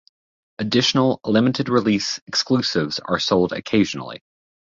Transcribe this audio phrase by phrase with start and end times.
[0.57, 4.23] Additional limited-release exclusives are sold occasionally.